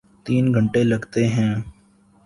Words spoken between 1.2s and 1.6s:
ہیں۔